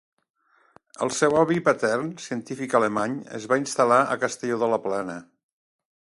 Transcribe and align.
El 1.05 1.11
seu 1.17 1.37
avi 1.41 1.59
patern, 1.67 2.09
científic 2.29 2.73
alemany, 2.81 3.15
es 3.41 3.47
va 3.53 3.61
instal·lar 3.65 4.01
a 4.05 4.19
Castelló 4.27 4.61
de 4.65 4.73
la 4.75 4.83
Plana. 4.89 5.21